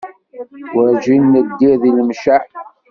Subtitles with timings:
[0.75, 2.39] Werǧin neddir deg Lemceɛ.